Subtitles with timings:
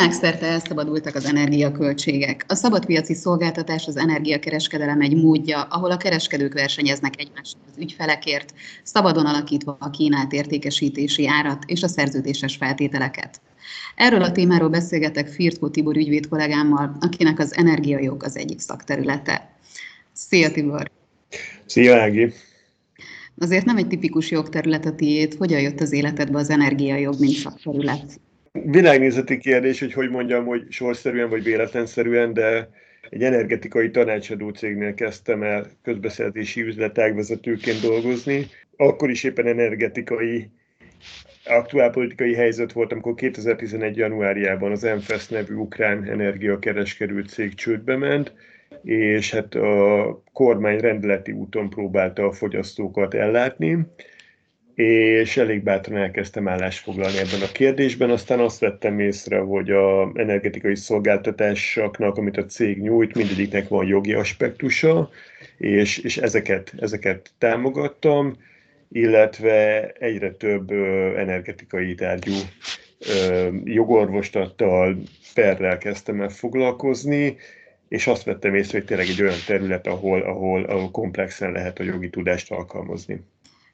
[0.00, 2.44] Világszerte elszabadultak az energiaköltségek.
[2.48, 9.26] A szabadpiaci szolgáltatás az energiakereskedelem egy módja, ahol a kereskedők versenyeznek egymással az ügyfelekért, szabadon
[9.26, 13.40] alakítva a kínált értékesítési árat és a szerződéses feltételeket.
[13.96, 19.56] Erről a témáról beszélgetek Firtkó Tibor ügyvéd kollégámmal, akinek az energiajog az egyik szakterülete.
[20.12, 20.90] Szia Tibor!
[21.66, 22.32] Szia Ági!
[23.38, 28.20] Azért nem egy tipikus jogterület a tiéd, hogyan jött az életedbe az energiajog, mint szakterület?
[28.52, 32.68] Világnézeti kérdés, hogy hogy mondjam, hogy sorszerűen vagy véletlenszerűen, de
[33.10, 38.46] egy energetikai tanácsadó cégnél kezdtem el közbeszerzési üzletágvezetőként dolgozni.
[38.76, 40.50] Akkor is éppen energetikai
[41.44, 43.96] aktuálpolitikai helyzet volt, amikor 2011.
[43.96, 48.34] januárjában az MFESZ nevű ukrán energiakereskedő cég csődbe ment,
[48.82, 53.78] és hát a kormány rendeleti úton próbálta a fogyasztókat ellátni,
[54.80, 58.10] és elég bátran elkezdtem állást foglalni ebben a kérdésben.
[58.10, 64.12] Aztán azt vettem észre, hogy a energetikai szolgáltatásoknak, amit a cég nyújt, mindegyiknek van jogi
[64.12, 65.10] aspektusa,
[65.58, 68.36] és, és ezeket, ezeket támogattam,
[68.92, 70.70] illetve egyre több
[71.16, 72.34] energetikai tárgyú
[73.64, 75.02] jogorvostattal,
[75.34, 77.36] perrel kezdtem el foglalkozni,
[77.88, 81.82] és azt vettem észre, hogy tényleg egy olyan terület, ahol, ahol, ahol komplexen lehet a
[81.82, 83.20] jogi tudást alkalmazni.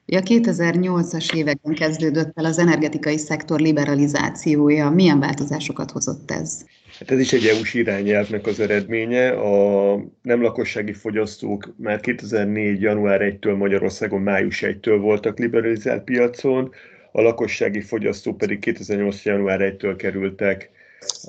[0.09, 4.89] A 2008-as években kezdődött el az energetikai szektor liberalizációja.
[4.89, 6.65] Milyen változásokat hozott ez?
[6.99, 9.29] Hát ez is egy EU-s irányelvnek az eredménye.
[9.29, 12.81] A nem lakossági fogyasztók már 2004.
[12.81, 16.71] január 1-től Magyarországon május 1-től voltak liberalizált piacon,
[17.11, 19.23] a lakossági fogyasztók pedig 2008.
[19.23, 20.69] január 1-től kerültek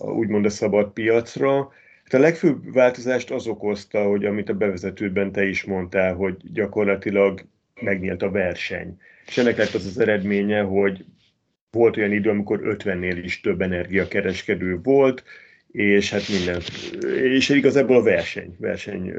[0.00, 1.72] úgymond a szabad piacra.
[2.04, 7.44] Hát a legfőbb változást az okozta, hogy amit a bevezetőben te is mondtál, hogy gyakorlatilag
[7.80, 8.96] megnyílt a verseny.
[9.26, 11.04] És ennek lett az az eredménye, hogy
[11.70, 15.24] volt olyan idő, amikor 50-nél is több energiakereskedő volt,
[15.72, 16.60] és hát minden,
[17.22, 19.12] és igazából a verseny, verseny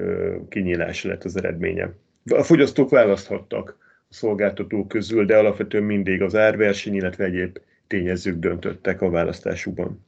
[0.50, 1.94] kinyílása lett az eredménye.
[2.26, 3.78] A fogyasztók választhattak
[4.10, 7.58] a szolgáltatók közül, de alapvetően mindig az árverseny, illetve egyéb
[7.88, 10.08] tényezők döntöttek a választásukban.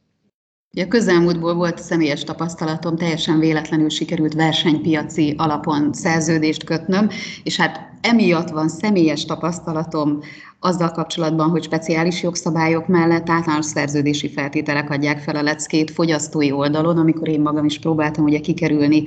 [0.76, 7.08] A közelmúltból volt személyes tapasztalatom, teljesen véletlenül sikerült versenypiaci alapon szerződést kötnöm,
[7.42, 10.20] és hát emiatt van személyes tapasztalatom
[10.58, 16.98] azzal kapcsolatban, hogy speciális jogszabályok mellett általános szerződési feltételek adják fel a leckét fogyasztói oldalon,
[16.98, 19.04] amikor én magam is próbáltam ugye kikerülni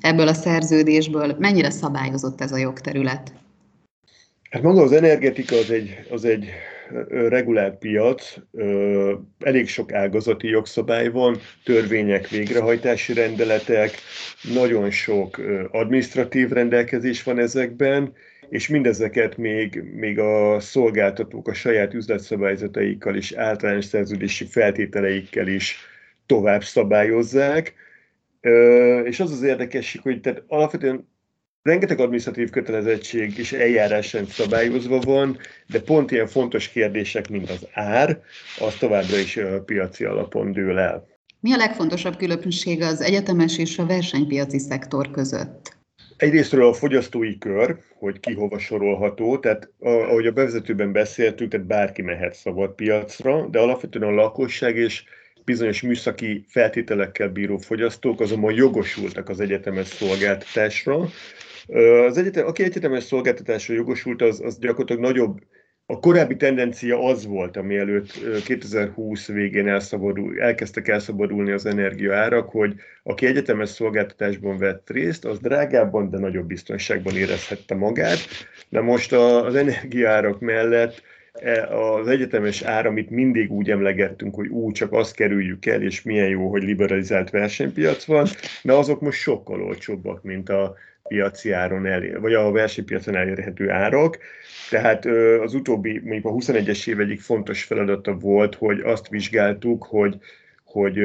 [0.00, 1.36] ebből a szerződésből.
[1.38, 3.32] Mennyire szabályozott ez a jogterület?
[4.50, 6.48] Hát maga az energetika az egy, az egy
[7.08, 8.34] regulált piac,
[9.38, 13.90] elég sok ágazati jogszabály van, törvények, végrehajtási rendeletek,
[14.54, 18.12] nagyon sok administratív rendelkezés van ezekben,
[18.50, 25.76] és mindezeket még, még a szolgáltatók a saját üzletszabályzataikkal és általános szerződési feltételeikkel is
[26.26, 27.74] tovább szabályozzák.
[29.04, 31.08] És az az érdekesség, hogy tehát alapvetően
[31.62, 38.20] rengeteg administratív kötelezettség és eljárásrend szabályozva van, de pont ilyen fontos kérdések, mint az ár,
[38.58, 41.06] az továbbra is piaci alapon dől el.
[41.40, 45.77] Mi a legfontosabb különbség az egyetemes és a versenypiaci szektor között?
[46.18, 52.02] Egyrésztről a fogyasztói kör, hogy ki hova sorolható, tehát ahogy a bevezetőben beszéltünk, tehát bárki
[52.02, 55.04] mehet szabad piacra, de alapvetően a lakosság és
[55.44, 61.08] bizonyos műszaki feltételekkel bíró fogyasztók azonban jogosultak az egyetemes szolgáltatásra,
[62.06, 65.38] az egyetem, aki egyetemes szolgáltatásra jogosult, az, az gyakorlatilag nagyobb,
[65.90, 68.12] a korábbi tendencia az volt, ami előtt
[68.44, 76.10] 2020 végén elszabadul, elkezdtek elszabadulni az energiaárak, hogy aki egyetemes szolgáltatásban vett részt, az drágábban,
[76.10, 78.18] de nagyobb biztonságban érezhette magát.
[78.68, 84.72] Na most az energiaárak mellett e, az egyetemes ár, amit mindig úgy emlegettünk, hogy úgy
[84.72, 88.26] csak azt kerüljük el, és milyen jó, hogy liberalizált versenypiac van,
[88.62, 90.74] de azok most sokkal olcsóbbak, mint a
[91.08, 94.18] piaci áron elér, vagy a versenypiacon elérhető árak.
[94.70, 95.06] Tehát
[95.40, 100.18] az utóbbi, mondjuk a 21-es év egyik fontos feladata volt, hogy azt vizsgáltuk, hogy,
[100.64, 100.98] hogy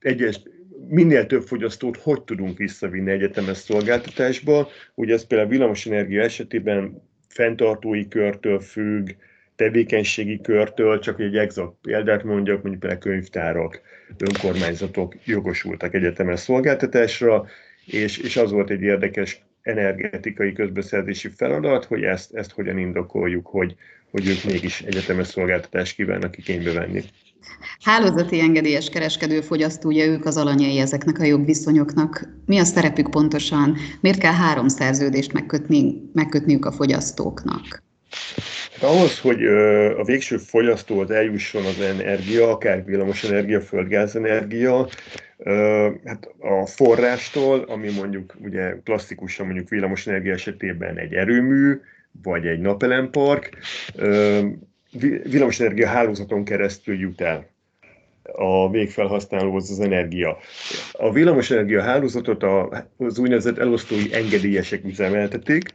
[0.00, 0.40] egyes,
[0.88, 4.68] minél több fogyasztót hogy tudunk visszavinni egyetemes szolgáltatásba.
[4.94, 9.10] Ugye ez például a villamosenergia esetében fenntartói körtől függ,
[9.56, 13.80] tevékenységi körtől, csak egy exakt példát mondjak, mondjuk például könyvtárak,
[14.18, 17.46] önkormányzatok jogosultak egyetemes szolgáltatásra,
[17.86, 23.74] és, és az volt egy érdekes energetikai közbeszerzési feladat, hogy ezt, ezt hogyan indokoljuk, hogy,
[24.10, 27.02] hogy ők mégis egyetemes szolgáltatást kívánnak igénybe venni.
[27.80, 32.28] Hálózati engedélyes kereskedő fogyasztója ők az alanyai ezeknek a jogviszonyoknak.
[32.46, 33.76] Mi a szerepük pontosan?
[34.00, 37.82] Miért kell három szerződést megkötni, megkötniük a fogyasztóknak?
[38.80, 39.46] Ahhoz, hogy
[39.96, 44.88] a végső fogyasztóhoz eljusson az energia, akár villamos energia, földgázenergia,
[46.04, 51.80] hát a forrástól, ami mondjuk ugye klasszikusan mondjuk villamos energia esetében egy erőmű,
[52.22, 53.50] vagy egy napelempark,
[55.22, 57.46] villamosenergia hálózaton keresztül jut el
[58.32, 60.38] a végfelhasználóhoz az energia.
[60.92, 62.42] A villamosenergia hálózatot
[62.96, 65.74] az úgynevezett elosztói engedélyesek üzemeltetik,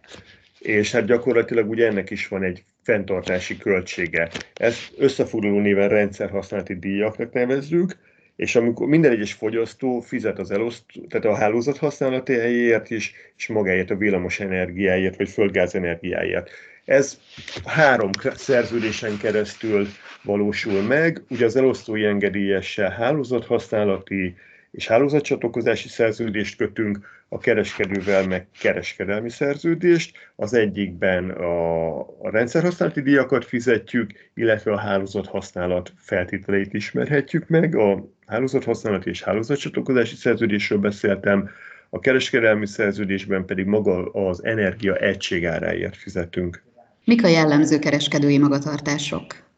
[0.61, 4.29] és hát gyakorlatilag ugye ennek is van egy fenntartási költsége.
[4.53, 7.97] Ezt összefoglaló néven rendszerhasználati díjaknak nevezzük,
[8.35, 13.89] és amikor minden egyes fogyasztó fizet az elosztó, tehát a hálózat használatáért is, és magáért
[13.89, 16.49] a villamos energiáért, vagy földgáz energiáért.
[16.85, 17.19] Ez
[17.65, 19.87] három szerződésen keresztül
[20.23, 24.35] valósul meg, ugye az elosztói engedélyessel hálózathasználati
[24.71, 30.18] és hálózatcsatlakozási szerződést kötünk, a kereskedővel meg kereskedelmi szerződést.
[30.35, 37.75] Az egyikben a, a rendszerhasználati díjakat fizetjük, illetve a hálózat használat feltételeit ismerhetjük meg.
[37.75, 41.50] A hálózathasználati és hálózatcsatlakozási szerződésről beszéltem,
[41.89, 46.63] a kereskedelmi szerződésben pedig maga az energia egységáráért fizetünk.
[47.06, 49.50] Mik a jellemző kereskedői magatartások?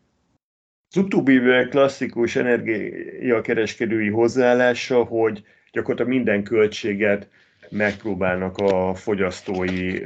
[0.96, 7.30] Az utóbbi klasszikus energiakereskedői hozzáállása, hogy gyakorlatilag minden költséget
[7.70, 10.00] megpróbálnak a fogyasztói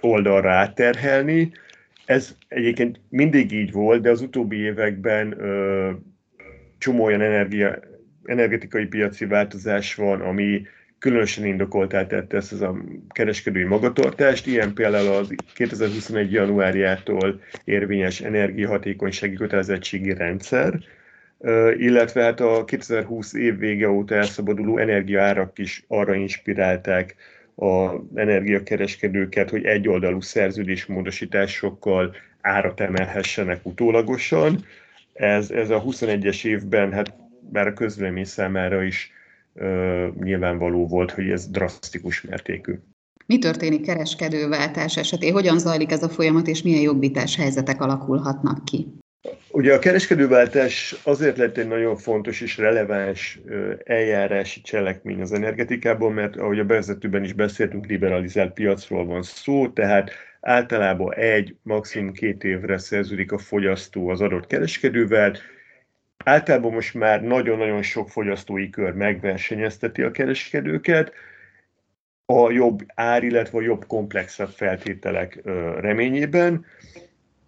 [0.00, 1.52] oldalra átterhelni.
[2.04, 5.36] Ez egyébként mindig így volt, de az utóbbi években
[6.78, 7.78] csomó olyan energia,
[8.24, 10.62] energetikai piaci változás van, ami
[11.00, 12.76] különösen indokoltá tette ezt az a
[13.08, 14.46] kereskedői magatartást.
[14.46, 16.32] Ilyen például az 2021.
[16.32, 20.78] januárjától érvényes energiahatékonysági kötelezettségi rendszer,
[21.76, 27.16] illetve hát a 2020 év vége óta elszabaduló energiaárak is arra inspirálták
[27.54, 34.64] az energiakereskedőket, hogy egyoldalú szerződésmódosításokkal árat emelhessenek utólagosan.
[35.12, 39.12] Ez, ez a 21-es évben, hát bár a közvélemény számára is
[40.22, 42.74] nyilvánvaló volt, hogy ez drasztikus mértékű.
[43.26, 45.32] Mi történik kereskedőváltás esetén?
[45.32, 48.86] Hogyan zajlik ez a folyamat, és milyen jogbítás helyzetek alakulhatnak ki?
[49.50, 53.40] Ugye a kereskedőváltás azért lett egy nagyon fontos és releváns
[53.84, 60.10] eljárási cselekmény az energetikában, mert ahogy a bevezetőben is beszéltünk, liberalizált piacról van szó, tehát
[60.40, 65.36] általában egy, maximum két évre szerződik a fogyasztó az adott kereskedővel,
[66.24, 71.12] Általában most már nagyon-nagyon sok fogyasztói kör megversenyezteti a kereskedőket,
[72.26, 75.40] a jobb ár, illetve a jobb, komplexebb feltételek
[75.80, 76.64] reményében.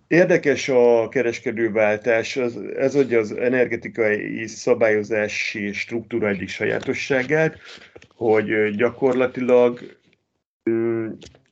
[0.07, 7.59] Érdekes a kereskedőváltás, az, ez adja az energetikai szabályozási struktúra egyik sajátosságát,
[8.15, 9.81] hogy gyakorlatilag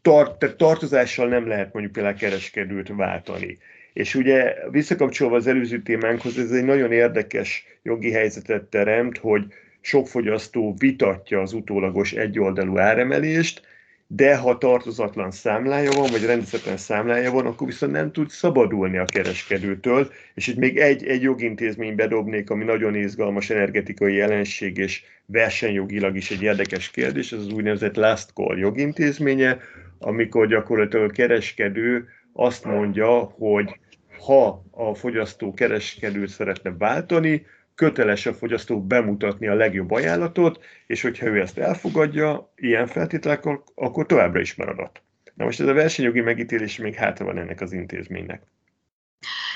[0.02, 3.58] tart, tartozással nem lehet mondjuk például kereskedőt váltani.
[3.92, 9.44] És ugye visszakapcsolva az előző témánkhoz, ez egy nagyon érdekes jogi helyzetet teremt, hogy
[9.80, 13.68] sok fogyasztó vitatja az utólagos egyoldalú áremelést,
[14.06, 19.04] de ha tartozatlan számlája van, vagy rendszerben számlája van, akkor viszont nem tud szabadulni a
[19.04, 26.16] kereskedőtől, és itt még egy, egy jogintézmény bedobnék, ami nagyon izgalmas energetikai jelenség, és versenyjogilag
[26.16, 29.58] is egy érdekes kérdés, ez az úgynevezett last call jogintézménye,
[29.98, 33.78] amikor gyakorlatilag a kereskedő azt mondja, hogy
[34.26, 41.26] ha a fogyasztó kereskedőt szeretne váltani, köteles a fogyasztó bemutatni a legjobb ajánlatot, és hogyha
[41.26, 45.02] ő ezt elfogadja, ilyen feltételekkel, akkor továbbra is maradat.
[45.34, 48.42] Na most ez a versenyjogi megítélés még hátra van ennek az intézménynek.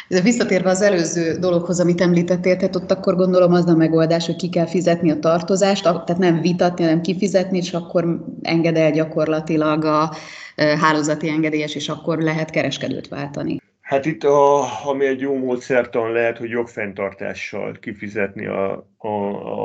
[0.09, 4.37] Ez visszatérve az előző dologhoz, amit említettél, tehát ott akkor gondolom az a megoldás, hogy
[4.37, 9.85] ki kell fizetni a tartozást, tehát nem vitatni, hanem kifizetni, és akkor enged el gyakorlatilag
[9.85, 10.17] a
[10.57, 13.61] hálózati engedélyes, és akkor lehet kereskedőt váltani.
[13.81, 19.09] Hát itt, a, ami egy jó módszertan lehet, hogy jogfenntartással kifizetni a, a,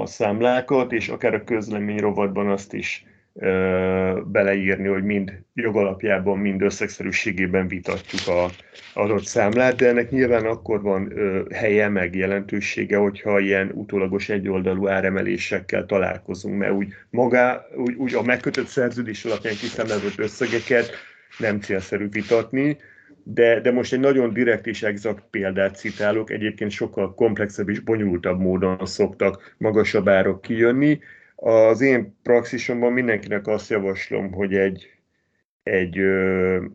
[0.02, 3.06] a számlákat, és akár a közlemény rovatban azt is
[4.26, 8.50] beleírni, hogy mind jogalapjában, mind összegszerűségében vitatjuk a
[8.94, 11.14] adott számlát, de ennek nyilván akkor van
[11.54, 18.22] helye, meg jelentősége, hogyha ilyen utólagos egyoldalú áremelésekkel találkozunk, mert úgy, magá, úgy, úgy a
[18.22, 20.92] megkötött szerződés alapján kiszámlázott összegeket
[21.38, 22.78] nem célszerű vitatni,
[23.24, 28.40] de, de most egy nagyon direkt és exakt példát citálok, egyébként sokkal komplexebb és bonyolultabb
[28.40, 31.00] módon szoktak magasabb árok kijönni.
[31.42, 34.90] Az én praxisomban mindenkinek azt javaslom, hogy egy,
[35.64, 36.66] egy ö,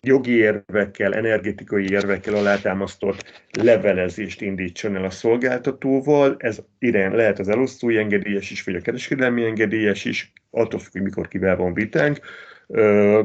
[0.00, 6.36] jogi érvekkel, energetikai érvekkel alátámasztott levelezést indítson el a szolgáltatóval.
[6.38, 11.28] Ez irán lehet az elosztói engedélyes is, vagy a kereskedelmi engedélyes is, attól függ, mikor
[11.28, 12.18] kivel van vitánk.
[12.66, 13.22] Ö,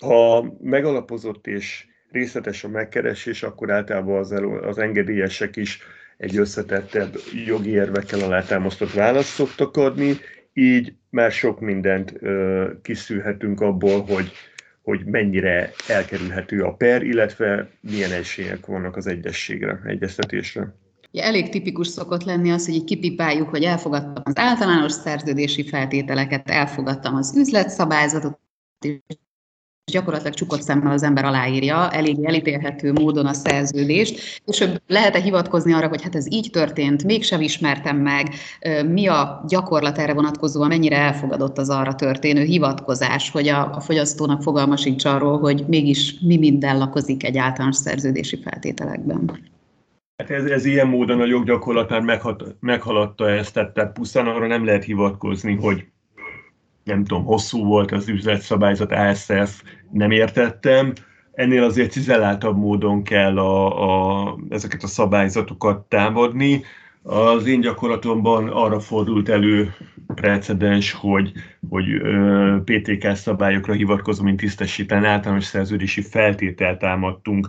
[0.00, 5.80] ha megalapozott és részletes a megkeresés, akkor általában az, az engedélyesek is
[6.16, 10.16] egy összetettebb jogi érvekkel alátámasztott választ szoktak adni,
[10.52, 14.32] így már sok mindent ö, kiszűrhetünk abból, hogy,
[14.82, 20.74] hogy mennyire elkerülhető a per, illetve milyen esélyek vannak az egyességre, egyeztetésre.
[21.10, 27.14] Ja, elég tipikus szokott lenni az, hogy kipipáljuk, hogy elfogadtam az általános szerződési feltételeket, elfogadtam
[27.14, 28.38] az üzletszabályzatot,
[29.92, 35.88] gyakorlatilag csukott szemmel az ember aláírja, elég elítélhető módon a szerződést, és lehet-e hivatkozni arra,
[35.88, 38.34] hogy hát ez így történt, mégsem ismertem meg,
[38.88, 44.42] mi a gyakorlat erre vonatkozóan, mennyire elfogadott az arra történő hivatkozás, hogy a, a fogyasztónak
[44.42, 49.40] fogalma sincs arról, hogy mégis mi minden lakozik egy általános szerződési feltételekben.
[50.16, 54.84] Hát ez, ez ilyen módon a joggyakorlatán meghat, meghaladta ezt, tehát pusztán arra nem lehet
[54.84, 55.86] hivatkozni, hogy
[56.86, 60.92] nem tudom, hosszú volt az üzletszabályzat, ASF, nem értettem.
[61.32, 66.64] Ennél azért cizelláltabb módon kell a, a, ezeket a szabályzatokat támadni.
[67.02, 69.74] Az én gyakorlatomban arra fordult elő
[70.14, 71.32] precedens, hogy,
[71.68, 71.86] hogy
[72.64, 77.48] PTK szabályokra hivatkozom, mint tisztesíteni általános szerződési feltételt támadtunk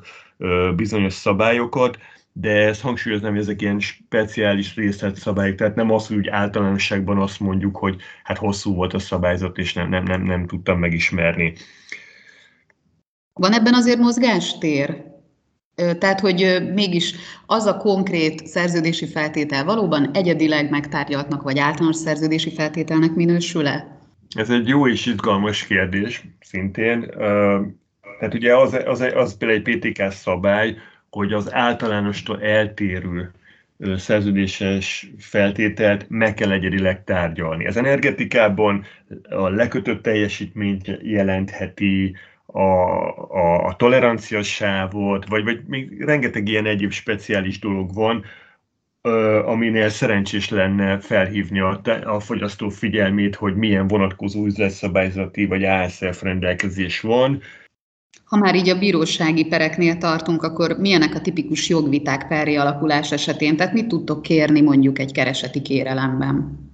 [0.75, 1.97] bizonyos szabályokat
[2.39, 7.39] de ezt hangsúlyoznám, hogy ezek ilyen speciális részletszabályok, tehát nem az, hogy úgy általánosságban azt
[7.39, 11.53] mondjuk, hogy hát hosszú volt a szabályzat, és nem, nem, nem, nem tudtam megismerni.
[13.33, 15.05] Van ebben azért mozgástér?
[15.75, 17.15] Tehát, hogy mégis
[17.45, 24.01] az a konkrét szerződési feltétel valóban egyedileg megtárgyaltnak, vagy általános szerződési feltételnek minősül-e?
[24.35, 27.11] Ez egy jó és izgalmas kérdés, szintén.
[28.19, 30.75] Tehát ugye az, az, az például egy PTK szabály,
[31.09, 33.31] hogy az általánostól eltérő
[33.95, 37.67] szerződéses feltételt meg kell egyedileg tárgyalni.
[37.67, 38.85] Az energetikában
[39.29, 44.41] a lekötött teljesítményt jelentheti, a, a, a tolerancia
[45.27, 48.25] vagy, vagy még rengeteg ilyen egyéb speciális dolog van,
[49.45, 57.01] aminél szerencsés lenne felhívni a, a fogyasztó figyelmét, hogy milyen vonatkozó üzletszabályzati vagy ASF rendelkezés
[57.01, 57.41] van,
[58.27, 63.55] ha már így a bírósági pereknél tartunk, akkor milyenek a tipikus jogviták peri alakulás esetén?
[63.55, 66.65] Tehát mit tudtok kérni mondjuk egy kereseti kérelemben?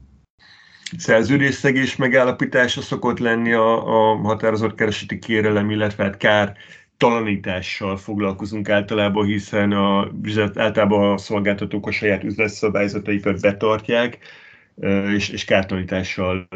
[0.98, 6.54] Szerződésszegés megállapítása szokott lenni a, a határozott kereseti kérelem, illetve hát kár
[6.98, 10.12] talanítással foglalkozunk általában, hiszen a,
[10.56, 14.18] általában a szolgáltatók a saját üzletszabályzataikat betartják,
[15.14, 16.48] és, és kártalanítással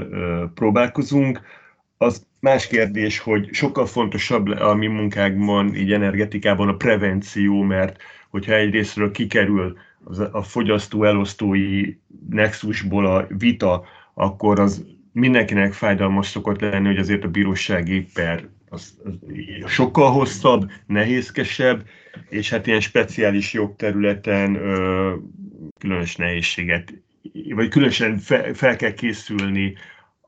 [0.53, 1.41] próbálkozunk.
[1.97, 8.53] Az más kérdés, hogy sokkal fontosabb a mi munkákban, így energetikában a prevenció, mert hogyha
[8.53, 11.93] egyrésztről kikerül az, a fogyasztó elosztói
[12.29, 18.97] nexusból a vita, akkor az mindenkinek fájdalmas szokott lenni, hogy azért a bírósági per az,
[19.63, 21.85] az sokkal hosszabb, nehézkesebb,
[22.29, 25.13] és hát ilyen speciális jogterületen ö,
[25.79, 26.93] különös nehézséget,
[27.49, 29.73] vagy különösen fe, fel kell készülni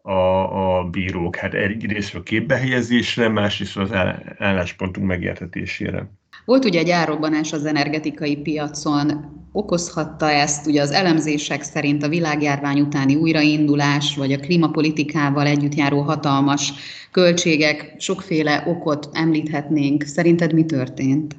[0.09, 1.35] a, a bírók.
[1.35, 3.89] Hát egyrésztről képbehelyezésre, másrészt az
[4.37, 6.09] álláspontunk megértetésére.
[6.45, 12.79] Volt ugye egy árobbanás az energetikai piacon, okozhatta ezt ugye az elemzések szerint a világjárvány
[12.79, 16.73] utáni újraindulás, vagy a klímapolitikával együtt járó hatalmas
[17.11, 20.03] költségek, sokféle okot említhetnénk.
[20.03, 21.37] Szerinted mi történt?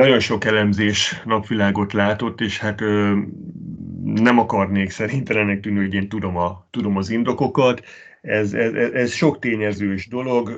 [0.00, 3.18] Nagyon sok elemzés napvilágot látott, és hát ö,
[4.14, 7.82] nem akarnék szerintelennek tűnni, hogy én tudom, a, tudom az indokokat.
[8.20, 10.48] Ez, ez, ez sok tényezős dolog,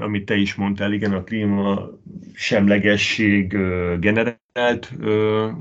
[0.00, 1.88] amit te is mondtál, igen, a klíma
[2.34, 3.56] semlegesség
[4.00, 4.92] generált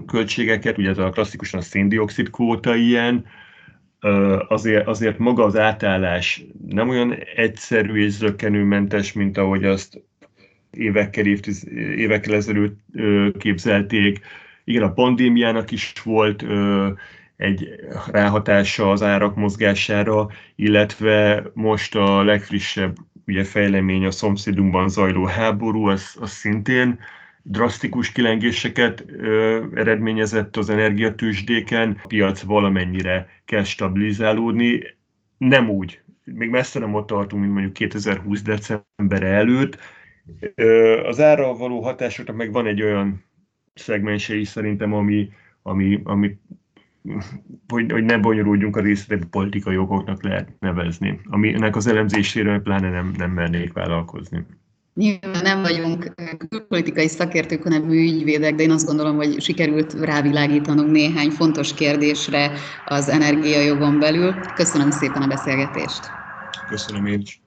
[0.08, 3.26] költségeket, ugye ez a klasszikusan a széndiokszid kvóta ilyen,
[4.48, 10.02] azért, azért maga az átállás nem olyan egyszerű és zökkenőmentes, mint ahogy azt
[10.72, 12.80] évekkel, évtiz, évekkel ezelőtt
[13.38, 14.20] képzelték.
[14.64, 16.46] Igen, a pandémiának is volt
[17.42, 17.76] egy
[18.12, 22.96] ráhatása az árak mozgására, illetve most a legfrissebb
[23.28, 27.00] ugye, fejlemény a szomszédunkban zajló háború, az, az szintén
[27.44, 34.84] drasztikus kilengéseket ö, eredményezett az energiatősdéken, a piac valamennyire kell stabilizálódni,
[35.38, 39.78] nem úgy, még messze nem ott tartunk, mint mondjuk 2020 december előtt.
[40.56, 43.24] Ö, az ára való hatásoknak meg van egy olyan
[43.74, 45.30] szegmense is szerintem, ami,
[45.62, 46.38] ami, ami
[47.68, 53.14] hogy, hogy ne bonyolódjunk a részletek politikai okoknak lehet nevezni, aminek az elemzéséről pláne nem,
[53.18, 54.46] nem mernék vállalkozni.
[54.94, 56.14] Nyilván nem vagyunk
[56.50, 62.52] külpolitikai szakértők, hanem ügyvédek, de én azt gondolom, hogy sikerült rávilágítanunk néhány fontos kérdésre
[62.86, 64.34] az energiajogon belül.
[64.56, 66.12] Köszönöm szépen a beszélgetést.
[66.70, 67.41] Köszönöm én is.